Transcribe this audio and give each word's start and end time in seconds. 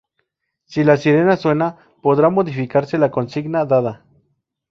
Si 0.65 0.83
la 0.83 0.97
sirena 0.97 1.37
suena, 1.37 1.77
podrá 2.01 2.31
modificarse 2.31 2.97
la 2.97 3.11
consigna 3.11 3.65
dada. 3.65 4.03